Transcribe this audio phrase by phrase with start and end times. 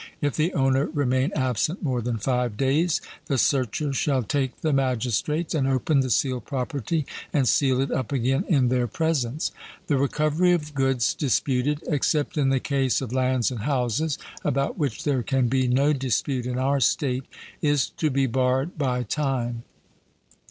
[0.19, 5.53] If the owner remain absent more than five days, the searcher shall take the magistrates,
[5.53, 9.51] and open the sealed property, and seal it up again in their presence.
[9.85, 15.03] The recovery of goods disputed, except in the case of lands and houses, (about which
[15.03, 17.25] there can be no dispute in our state),
[17.61, 19.61] is to be barred by time.